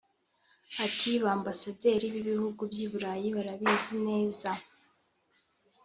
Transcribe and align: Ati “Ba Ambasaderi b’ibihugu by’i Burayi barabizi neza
Ati 0.85 1.09
“Ba 1.23 1.29
Ambasaderi 1.37 2.05
b’ibihugu 2.13 2.61
by’i 2.71 2.87
Burayi 2.91 3.27
barabizi 3.35 3.95
neza 4.07 4.49